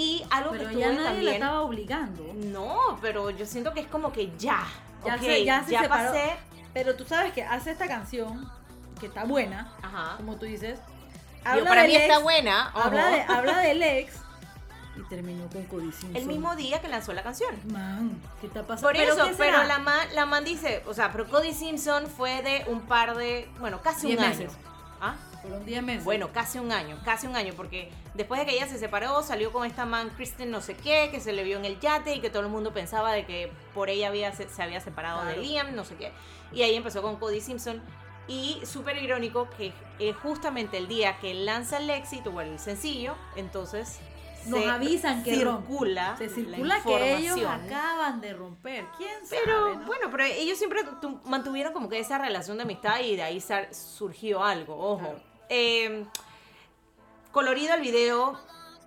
[0.00, 1.34] Y algo Pero que ya estuve nadie la también...
[1.34, 2.32] estaba obligando.
[2.34, 4.64] No, pero yo siento que es como que ya.
[5.04, 5.88] Ya ok, se- ya se separó.
[6.12, 6.36] pasé.
[6.72, 8.50] Pero tú sabes que hace esta canción,
[8.98, 10.16] que está buena, Ajá.
[10.16, 10.78] como tú dices.
[11.54, 12.68] Digo, para del mí está ex, buena.
[12.70, 14.14] Habla, de, habla del ex
[14.96, 16.16] y terminó con Cody Simpson.
[16.16, 17.54] El mismo día que lanzó la canción.
[17.72, 18.88] Man, ¿qué está pasando?
[18.88, 19.64] Por eso, pero será?
[19.64, 23.48] la man, la man dice, o sea, pero Cody Simpson fue de un par de,
[23.58, 24.38] bueno, casi un Diez año.
[24.38, 24.52] meses.
[25.00, 25.14] ¿Ah?
[25.42, 26.04] Fueron 10 meses.
[26.04, 29.52] Bueno, casi un año, casi un año, porque después de que ella se separó, salió
[29.52, 32.20] con esta man Kristen no sé qué, que se le vio en el yate y
[32.20, 35.36] que todo el mundo pensaba de que por ella había, se, se había separado de.
[35.38, 36.12] Liam, no sé qué.
[36.52, 37.80] Y ahí empezó con Cody Simpson.
[38.28, 43.16] Y súper irónico que eh, justamente el día que lanza el éxito o el sencillo,
[43.34, 43.98] entonces
[44.46, 48.84] Nos se avisan que circula, Se la circula que ellos acaban de romper.
[48.96, 49.76] ¿Quién Pero sabe?
[49.78, 49.86] no?
[49.86, 53.42] bueno, pero ellos siempre tu- mantuvieron como que esa relación de amistad y de ahí
[53.72, 54.98] surgió algo, ojo.
[55.00, 55.29] Claro.
[55.50, 56.04] Eh,
[57.32, 58.38] colorido el video,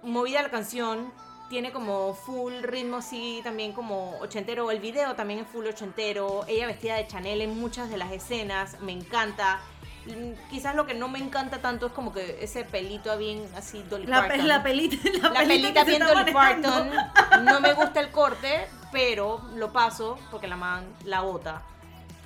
[0.02, 1.12] movida la canción,
[1.50, 4.72] tiene como full ritmo así también como ochentero.
[4.72, 6.46] El video también es full ochentero.
[6.48, 9.60] Ella vestida de Chanel en muchas de las escenas, me encanta.
[10.06, 13.84] Mm, Quizás lo que no me encanta tanto es como que ese pelito bien así
[13.84, 14.48] Dolly La, Parton.
[14.48, 16.32] la pelita, la, La pelita bien Dolly.
[16.34, 16.92] Parton.
[17.44, 21.62] No me gusta el corte, pero lo paso porque la man la bota.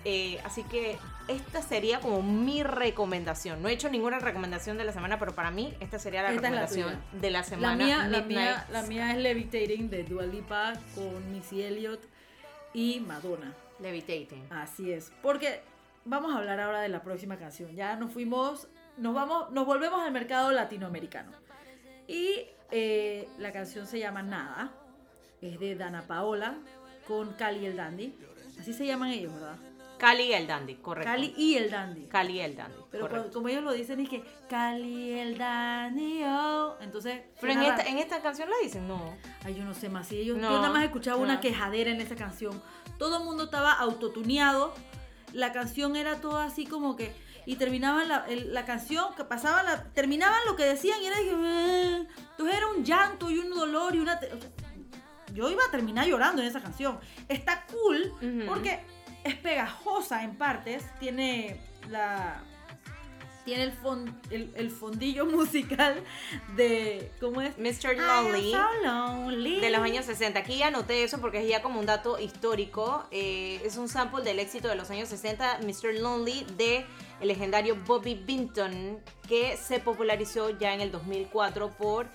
[0.05, 0.97] Eh, así que
[1.27, 3.61] esta sería como mi recomendación.
[3.61, 6.49] No he hecho ninguna recomendación de la semana, pero para mí esta sería la Esta
[6.49, 7.85] la recomendación de la La semana.
[7.85, 8.07] mía,
[8.71, 12.01] la, mía es Levitating de Dua Lipa con Missy Elliott
[12.73, 13.53] y Madonna.
[13.79, 14.47] Levitating.
[14.49, 15.11] Así es.
[15.21, 15.61] Porque
[16.05, 17.75] vamos a hablar ahora de la próxima canción.
[17.75, 21.31] Ya nos fuimos, nos vamos, nos volvemos al mercado latinoamericano.
[22.07, 24.71] Y eh, la canción se llama Nada.
[25.41, 26.55] Es de Dana Paola
[27.07, 28.15] con Cali el Dandy.
[28.59, 29.57] Así se llaman ellos, ¿verdad?
[29.97, 31.11] Cali el Dandy, correcto.
[31.11, 32.05] Cali y el Dandy.
[32.07, 33.31] Cali el Dandy, Pero correcto.
[33.33, 36.75] como ellos lo dicen es que Cali el Dandy, oh.
[36.81, 39.15] Entonces, Pero en esta, en esta canción la dicen, no.
[39.43, 40.07] Ay, yo no sé más.
[40.07, 41.41] Si ellos, No, yo nada más escuchaba una no.
[41.41, 42.61] quejadera en esa canción.
[42.97, 44.73] Todo el mundo estaba autotuneado.
[45.33, 47.11] La canción era toda así como que.
[47.45, 49.83] Y terminaban la, el- la canción, que pasaba la.
[49.93, 51.31] Terminaban lo que decían y era que.
[51.31, 52.07] "Eh".
[52.31, 54.15] Entonces era un llanto y un dolor y una.
[54.15, 54.49] o sea,
[55.33, 56.99] yo iba a terminar llorando en esa canción.
[57.27, 58.45] Está cool Ujú.
[58.47, 58.79] porque
[59.27, 60.83] es pegajosa en partes.
[60.99, 61.59] Tiene
[61.89, 62.41] la.
[63.45, 66.03] Tiene el, fon- el, el fondillo musical
[66.57, 67.09] de.
[67.21, 67.57] ¿Cómo es?
[67.57, 67.95] Mr.
[68.51, 69.59] So lonely.
[69.61, 70.37] De los años 60.
[70.39, 73.05] Aquí ya anoté eso porque es ya como un dato histórico.
[73.11, 75.93] Eh, es un sample del éxito de los años 60, Mr.
[76.01, 76.85] Lonely, de
[77.21, 82.07] el legendario Bobby Binton, que se popularizó ya en el 2004 por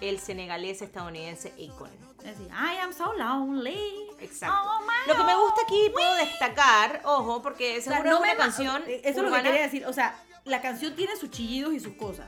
[0.00, 1.90] el senegalés estadounidense Akon.
[2.22, 4.10] Decir, I am so lonely.
[4.20, 4.56] Exacto.
[4.56, 8.16] Oh, my Lo que me gusta aquí, puedo destacar, ojo, porque O sea, seguro no
[8.16, 8.82] es me una canción.
[8.86, 9.86] Eso es lo que quería decir.
[9.86, 12.26] O sea, la canción tiene sus chillidos y sus cosas.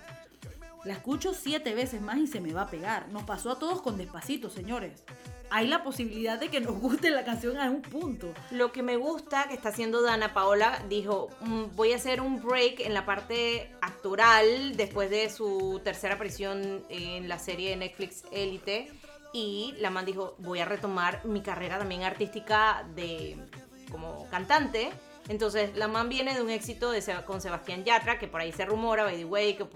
[0.84, 3.08] La escucho siete veces más y se me va a pegar.
[3.08, 5.04] Nos pasó a todos con despacito, señores.
[5.50, 8.32] Hay la posibilidad de que nos guste la canción a un punto.
[8.50, 12.42] Lo que me gusta que está haciendo Dana Paola, dijo, "Mm, voy a hacer un
[12.42, 18.24] break en la parte actoral después de su tercera aparición en la serie de Netflix
[18.32, 18.90] Elite.
[19.32, 23.38] Y la man dijo, voy a retomar mi carrera también artística de
[23.90, 24.90] como cantante.
[25.28, 28.64] Entonces, la man viene de un éxito de, con Sebastián Yatra, que por ahí se
[28.64, 29.66] rumora, by the way, que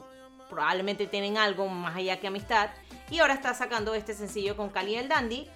[0.50, 2.70] probablemente tienen algo más allá que amistad.
[3.10, 5.48] Y ahora está sacando este sencillo con Cali el Dandy,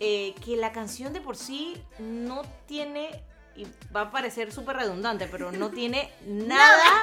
[0.00, 3.22] eh, que la canción de por sí no tiene,
[3.54, 7.00] y va a parecer súper redundante, pero no tiene nada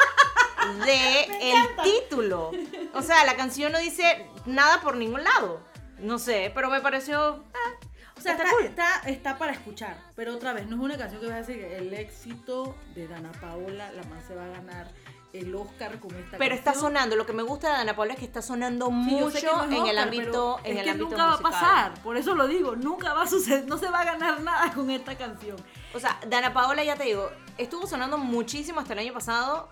[0.86, 2.52] de el título.
[2.93, 5.62] O sea, la canción no dice nada por ningún lado.
[6.00, 7.44] No sé, pero me pareció...
[7.54, 7.86] ah,
[8.18, 8.66] O sea, Está está, cool.
[8.66, 9.98] está, está para escuchar.
[10.16, 13.08] Pero otra vez, no es una canción que vas a decir que el éxito de
[13.08, 14.88] Dana Paola, la man se va a ganar
[15.34, 17.16] el Oscar con esta pero está sonando.
[17.16, 19.88] Lo que me gusta de Ana Paula es que está sonando Sí, mucho no en
[19.88, 21.46] el ámbito, en es el que ámbito nunca musical.
[21.46, 22.02] va a pasar.
[22.02, 24.90] Por eso lo digo, nunca va a suceder, no se va a ganar nada con
[24.90, 25.58] esta canción.
[25.94, 29.68] O sea, Dana Paola, ya te digo, estuvo sonando muchísimo hasta el año pasado,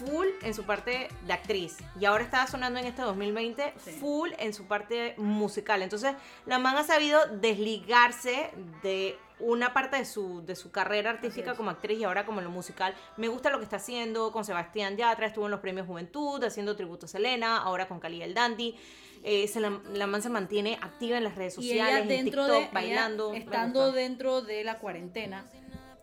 [0.00, 1.76] full en su parte de actriz.
[2.00, 3.90] Y ahora está sonando en este 2020, Sí.
[3.92, 5.82] full en su parte musical.
[5.82, 6.14] Entonces,
[6.46, 8.50] la man ha sabido desligarse
[8.82, 12.44] de una parte de su, de su carrera artística como actriz y ahora como en
[12.44, 12.94] lo musical.
[13.16, 16.76] Me gusta lo que está haciendo con Sebastián Yatra, estuvo en los premios Juventud haciendo
[16.76, 18.74] tributo a Selena, ahora con Cali el Dandy.
[19.22, 22.42] Eh, se la, la man se mantiene activa en las redes Y sociales, en dentro
[22.44, 23.34] TikTok, de ella bailando.
[23.34, 25.44] estando dentro de la cuarentena,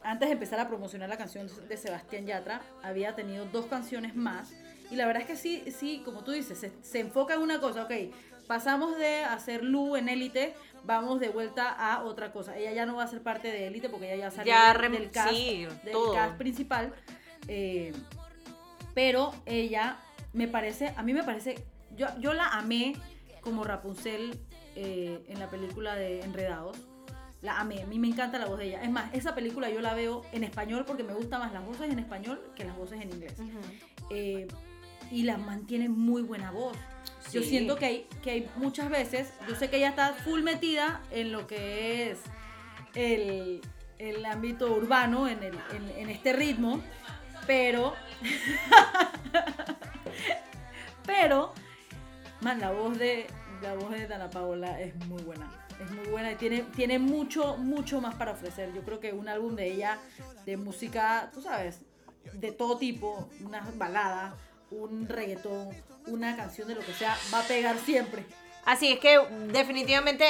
[0.09, 4.51] antes de empezar a promocionar la canción de Sebastián Yatra, había tenido dos canciones más.
[4.89, 7.59] Y la verdad es que sí, sí, como tú dices, se, se enfoca en una
[7.59, 7.91] cosa, ok,
[8.47, 10.53] pasamos de hacer Lu en élite,
[10.85, 12.55] vamos de vuelta a otra cosa.
[12.57, 15.11] Ella ya no va a ser parte de élite porque ella ya salió Ya del-
[15.11, 16.13] cast, sí, del todo.
[16.13, 16.93] cast principal.
[17.49, 17.91] eh,
[18.93, 19.97] pero ella
[20.33, 21.55] me parece, a mí me parece,
[21.95, 22.93] yo, yo la amé
[23.41, 24.39] como Rapunzel
[24.75, 26.77] eh, en la película de Enredados.
[27.41, 28.81] La amé, a mí me encanta la voz de ella.
[28.81, 31.91] Es más, esa película yo la veo en español porque me gustan más las voces
[31.91, 33.35] en español que las voces en inglés.
[34.09, 34.47] Eh,
[35.11, 36.75] y la mantiene muy buena voz.
[37.31, 41.01] Yo siento que hay, que hay muchas veces, yo sé que ella está full metida
[41.11, 42.19] en lo que es
[42.95, 43.61] el,
[43.99, 46.81] el ámbito urbano, en, el, en, en este ritmo,
[47.45, 47.93] pero,
[51.05, 51.53] pero,
[52.41, 53.27] man, la voz de,
[53.61, 55.66] la voz de Dana Paola es muy buena.
[55.79, 58.73] Es muy buena y tiene, tiene mucho, mucho más para ofrecer.
[58.73, 59.99] Yo creo que un álbum de ella,
[60.45, 61.81] de música, tú sabes,
[62.33, 64.35] de todo tipo, una balada,
[64.71, 65.69] un reggaetón,
[66.07, 68.25] una canción de lo que sea, va a pegar siempre.
[68.65, 69.17] Así es que
[69.53, 70.25] definitivamente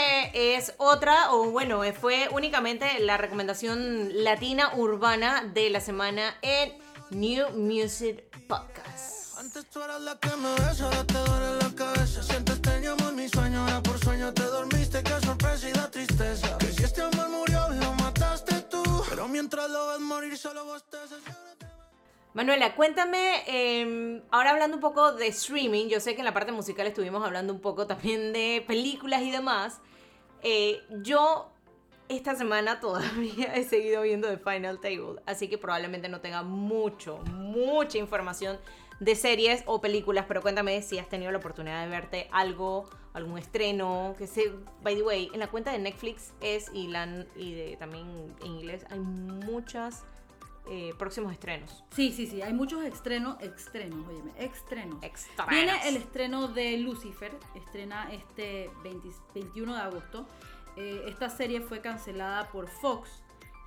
[0.56, 6.74] es otra, o bueno, fue únicamente la recomendación latina urbana de la semana en
[7.10, 9.40] New Music Podcast.
[9.40, 12.22] Antes tú eras la que me besa, ahora te duele la cabeza.
[12.22, 13.97] Sientes te llamo en mi sueño, ahora por
[22.34, 26.52] Manuela, cuéntame, eh, ahora hablando un poco de streaming, yo sé que en la parte
[26.52, 29.80] musical estuvimos hablando un poco también de películas y demás.
[30.44, 31.52] Eh, yo
[32.10, 37.18] esta semana todavía he seguido viendo The Final Table, así que probablemente no tenga mucho,
[37.34, 38.60] mucha información
[39.00, 43.38] de series o películas, pero cuéntame si has tenido la oportunidad de verte algo, algún
[43.38, 44.52] estreno, que sé,
[44.84, 48.48] by the way, en la cuenta de Netflix es y, la, y de, también en
[48.48, 50.04] inglés hay muchos
[50.98, 51.84] próximos estrenos.
[51.92, 55.02] Sí, sí, sí, hay muchos estrenos, estrenos, óyeme, estrenos.
[55.02, 55.50] Estrenos.
[55.50, 60.28] Viene el estreno de Lucifer, estrena este 20 21 de agosto.
[60.76, 63.24] Eh, esta serie fue cancelada por Fox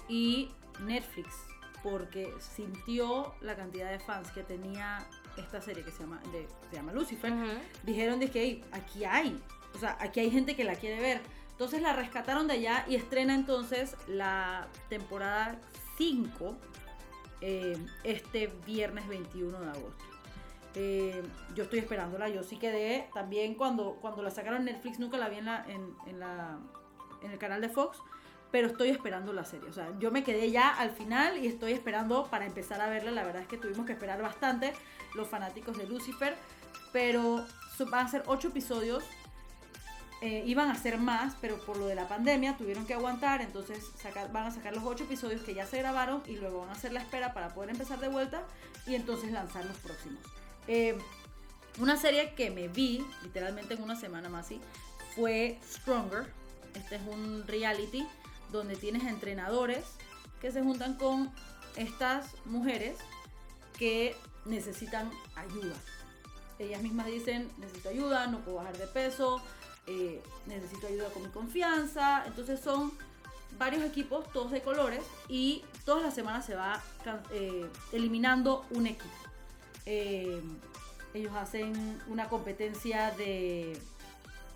[0.08, 1.28] y Netflix
[1.82, 6.76] porque sintió la cantidad de fans que tenía esta serie que se llama, de- se
[6.76, 7.32] llama Lucifer.
[7.82, 9.40] Dijeron de que "Ey, aquí hay,
[9.74, 11.20] o sea, aquí hay gente que la quiere ver.
[11.52, 15.58] Entonces la rescataron de allá y estrena entonces la temporada
[15.98, 16.56] 5
[17.42, 20.04] eh, este viernes 21 de agosto.
[20.74, 21.22] Eh,
[21.54, 25.28] yo estoy esperándola, yo sí quedé también cuando, cuando la sacaron en Netflix, nunca la
[25.28, 26.58] vi en, la, en, en la,
[27.22, 27.98] en el canal de Fox,
[28.50, 29.68] pero estoy esperando la serie.
[29.68, 33.10] O sea, yo me quedé ya al final y estoy esperando para empezar a verla.
[33.10, 34.72] La verdad es que tuvimos que esperar bastante
[35.14, 36.36] los fanáticos de Lucifer,
[36.92, 37.44] pero
[37.90, 39.04] van a ser ocho episodios.
[40.22, 43.90] Eh, iban a ser más, pero por lo de la pandemia tuvieron que aguantar, entonces
[44.32, 46.92] van a sacar los ocho episodios que ya se grabaron y luego van a hacer
[46.92, 48.42] la espera para poder empezar de vuelta
[48.86, 50.20] y entonces lanzar los próximos.
[50.68, 50.98] Eh,
[51.78, 54.60] una serie que me vi literalmente en una semana más así
[55.16, 56.26] fue Stronger.
[56.74, 58.06] Este es un reality
[58.50, 59.84] donde tienes entrenadores
[60.40, 61.30] que se juntan con
[61.76, 62.98] estas mujeres
[63.78, 65.74] que necesitan ayuda.
[66.58, 69.40] Ellas mismas dicen, necesito ayuda, no puedo bajar de peso,
[69.86, 72.24] eh, necesito ayuda con mi confianza.
[72.26, 72.92] Entonces son
[73.58, 76.82] varios equipos, todos de colores, y todas las semanas se va
[77.32, 79.08] eh, eliminando un equipo.
[79.86, 80.40] Eh,
[81.14, 83.80] ellos hacen una competencia de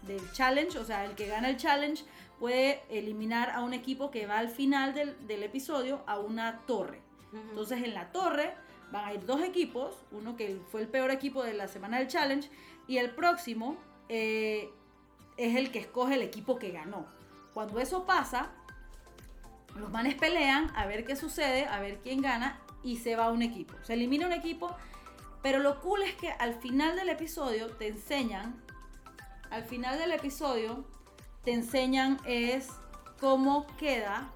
[0.07, 2.05] del challenge, o sea, el que gana el challenge
[2.39, 7.01] puede eliminar a un equipo que va al final del, del episodio a una torre.
[7.33, 8.55] Entonces en la torre
[8.91, 12.09] van a ir dos equipos, uno que fue el peor equipo de la semana del
[12.09, 12.49] challenge
[12.87, 13.77] y el próximo
[14.09, 14.71] eh,
[15.37, 17.07] es el que escoge el equipo que ganó.
[17.53, 18.51] Cuando eso pasa,
[19.77, 23.43] los manes pelean a ver qué sucede, a ver quién gana y se va un
[23.43, 23.75] equipo.
[23.83, 24.77] Se elimina un equipo,
[25.43, 28.63] pero lo cool es que al final del episodio te enseñan,
[29.51, 30.85] al final del episodio
[31.45, 32.69] te enseñan es
[33.21, 34.29] cómo queda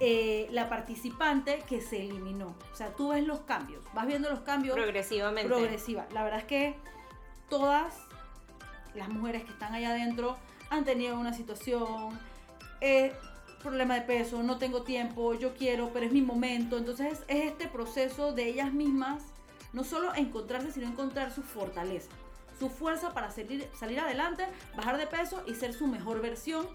[0.00, 2.54] eh, la participante que se eliminó.
[2.72, 5.48] O sea, tú ves los cambios, vas viendo los cambios Progresivamente.
[5.48, 6.06] progresiva.
[6.12, 6.74] La verdad es que
[7.48, 7.94] todas
[8.94, 10.36] las mujeres que están allá adentro
[10.70, 12.18] han tenido una situación,
[12.80, 13.14] eh,
[13.62, 16.76] problema de peso, no tengo tiempo, yo quiero, pero es mi momento.
[16.76, 19.22] Entonces es este proceso de ellas mismas,
[19.72, 22.10] no solo encontrarse, sino encontrar su fortaleza,
[22.58, 26.66] su fuerza para salir, salir adelante, bajar de peso y ser su mejor versión.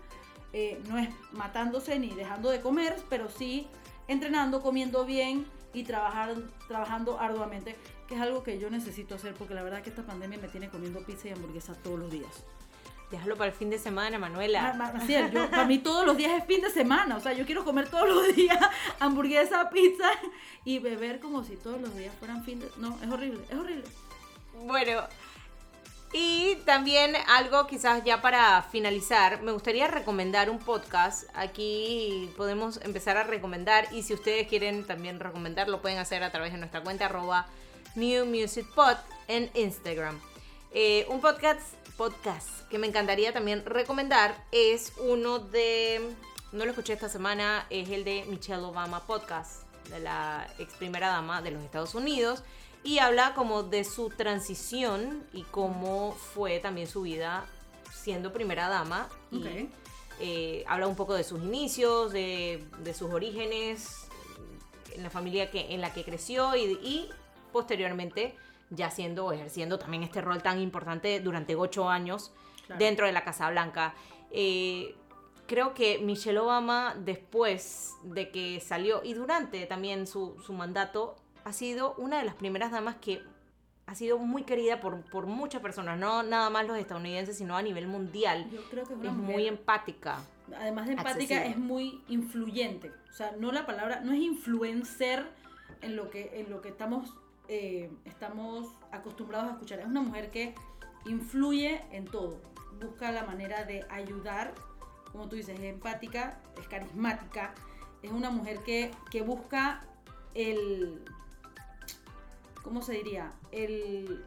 [0.54, 3.68] Eh, no es matándose ni dejando de comer, pero sí
[4.08, 6.36] entrenando, comiendo bien y trabajar,
[6.68, 10.38] trabajando arduamente, que es algo que yo necesito hacer porque la verdad que esta pandemia
[10.40, 12.44] me tiene comiendo pizza y hamburguesa todos los días.
[13.10, 14.74] Déjalo para el fin de semana, Ma- Manuela.
[14.74, 17.46] ma- Maciel, yo, para mí todos los días es fin de semana, o sea, yo
[17.46, 18.58] quiero comer todos los días
[19.00, 20.10] hamburguesa, pizza
[20.66, 22.70] y beber como si todos los días fueran fin de...
[22.78, 23.84] No, es horrible, es horrible.
[24.66, 25.02] Bueno,
[26.14, 31.24] y también algo quizás ya para finalizar, me gustaría recomendar un podcast.
[31.34, 36.32] Aquí podemos empezar a recomendar y si ustedes quieren también recomendar, lo pueden hacer a
[36.32, 37.48] través de nuestra cuenta arroba
[37.96, 38.68] New Music
[39.28, 40.20] en Instagram.
[40.74, 46.14] Eh, un podcast, podcast que me encantaría también recomendar es uno de,
[46.52, 51.08] no lo escuché esta semana, es el de Michelle Obama Podcast, de la ex primera
[51.08, 52.44] dama de los Estados Unidos
[52.84, 57.46] y habla como de su transición y cómo fue también su vida
[57.94, 59.70] siendo primera dama y
[60.20, 64.08] eh, habla un poco de sus inicios, de, de sus orígenes,
[64.94, 67.10] en la familia que, en la que creció y, y
[67.52, 68.36] posteriormente
[68.70, 72.32] ya siendo, ejerciendo también este rol tan importante durante ocho años
[72.68, 72.80] Claro.
[72.80, 73.96] dentro de la Casa Blanca.
[74.30, 74.96] Eh,
[75.48, 81.54] creo que Michelle Obama, después de que salió y durante también su, su mandato, ha
[81.54, 83.22] sido una de las primeras damas que
[83.88, 87.62] ha sido muy querida por, por muchas personas, no nada más los estadounidenses, sino a
[87.62, 88.50] nivel mundial.
[88.52, 90.20] Yo creo que es una Es muy empática.
[90.56, 91.50] además de empática, accesible.
[91.50, 92.92] es muy influyente.
[93.10, 95.26] O sea, no la palabra, no es influencer
[95.82, 97.14] en lo que, en lo que estamos,
[97.50, 99.80] eh, estamos acostumbrados a escuchar.
[99.80, 100.56] Es una mujer que
[101.06, 102.40] influye en todo.
[102.80, 104.54] Busca la manera de ayudar.
[105.12, 107.54] Como tú dices, es empática, es carismática.
[108.04, 109.82] Es una mujer que, que busca
[110.34, 111.04] el.
[112.64, 113.34] ¿Cómo se diría?
[113.52, 114.24] El,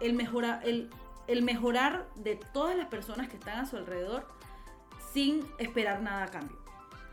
[0.00, 0.90] el, mejora, el,
[1.26, 4.26] el mejorar de todas las personas que están a su alrededor
[5.12, 6.56] sin esperar nada a cambio.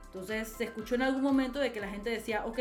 [0.05, 2.59] Entonces se escuchó en algún momento de que la gente decía, ok,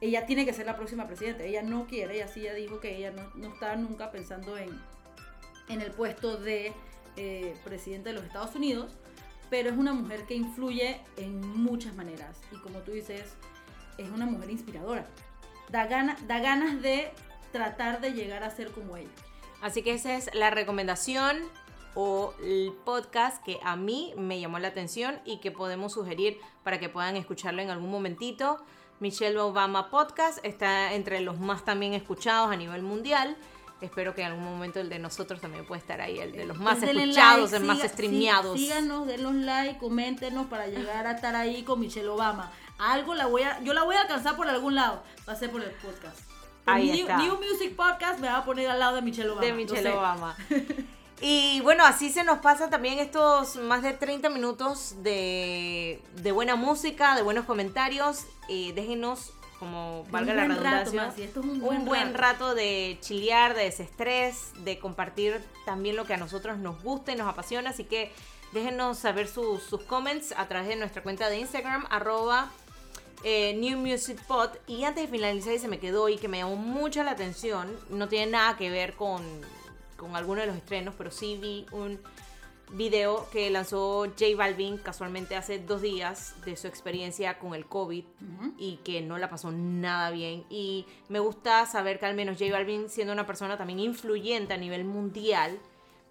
[0.00, 1.44] ella tiene que ser la próxima presidenta.
[1.44, 4.70] Ella no quiere, ella sí ya dijo que ella no, no está nunca pensando en,
[5.68, 6.72] en el puesto de
[7.16, 8.92] eh, presidente de los Estados Unidos,
[9.50, 12.40] pero es una mujer que influye en muchas maneras.
[12.50, 13.34] Y como tú dices,
[13.98, 15.06] es una mujer inspiradora.
[15.72, 17.10] Da, gana, da ganas de
[17.50, 19.08] tratar de llegar a ser como ella.
[19.62, 21.38] Así que esa es la recomendación
[21.94, 26.78] o el podcast que a mí me llamó la atención y que podemos sugerir para
[26.78, 28.62] que puedan escucharlo en algún momentito
[29.00, 30.44] Michelle Obama Podcast.
[30.44, 33.36] Está entre los más también escuchados a nivel mundial.
[33.80, 36.56] Espero que en algún momento el de nosotros también pueda estar ahí, el de los
[36.56, 38.56] más escuchados, like, el más streameados.
[38.58, 42.52] sí, síganos, denos like, coméntenos para llegar a estar ahí con Michelle Obama.
[42.78, 45.02] Algo la voy a, yo la voy a alcanzar por algún lado.
[45.28, 46.18] Va a ser por el podcast.
[46.66, 47.16] Ahí New, está.
[47.18, 49.46] New Music Podcast me va a poner al lado de Michelle Obama.
[49.46, 49.90] de Michelle sé.
[49.90, 50.36] Obama.
[51.24, 56.56] Y bueno, así se nos pasan también estos más de 30 minutos de, de buena
[56.56, 58.26] música, de buenos comentarios.
[58.48, 60.60] Eh, déjenos, como valga la rato,
[60.90, 62.18] redundancia, un buen rato.
[62.48, 67.14] rato de chilear, de desestrés, de compartir también lo que a nosotros nos gusta y
[67.16, 67.70] nos apasiona.
[67.70, 68.10] Así que
[68.50, 72.50] déjenos saber sus, sus comments a través de nuestra cuenta de Instagram, arroba
[73.24, 74.50] eh, New Music Pod.
[74.66, 77.68] Y antes de finalizar, y se me quedó y que me llamó mucho la atención,
[77.90, 79.22] no tiene nada que ver con,
[79.96, 82.00] con alguno de los estrenos, pero sí vi un
[82.72, 88.04] video que lanzó J Balvin casualmente hace dos días de su experiencia con el COVID
[88.58, 90.44] y que no la pasó nada bien.
[90.48, 94.56] Y me gusta saber que al menos J Balvin, siendo una persona también influyente a
[94.56, 95.58] nivel mundial,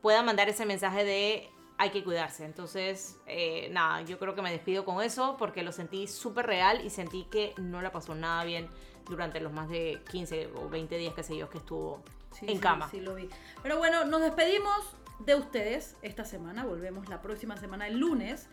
[0.02, 1.50] pueda mandar ese mensaje de
[1.82, 2.46] hay que cuidarse.
[2.46, 6.86] Entonces, eh, nada, yo creo que me despido con eso porque lo sentí súper real
[6.86, 8.70] y sentí que no la pasó nada bien
[9.10, 12.04] durante los más de 15 o 20 días, que sé yo, que estuvo
[12.34, 12.88] Sí, en sí, cama.
[12.92, 13.30] Sí, lo vi.
[13.64, 16.66] Pero bueno, nos despedimos de ustedes esta semana.
[16.66, 18.48] Volvemos la próxima semana, el lunes.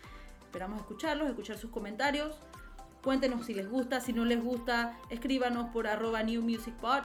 [0.44, 2.40] Esperamos escucharlos, escuchar sus comentarios.
[3.02, 4.98] Cuéntenos si les gusta, si no les gusta.
[5.10, 7.02] Escríbanos por arroba New Music Pod.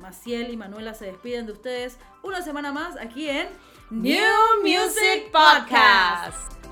[0.00, 3.48] Maciel y Manuela se despiden de ustedes una semana más aquí en
[3.90, 6.69] New Music Podcast.